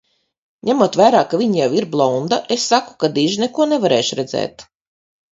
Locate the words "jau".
1.59-1.67